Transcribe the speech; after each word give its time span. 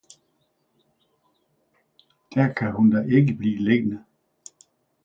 »Der 2.33 2.53
kan 2.53 2.71
hun 2.71 2.91
da 2.91 3.01
ikke 3.17 3.33
blive 3.33 3.57
liggende. 3.57 4.03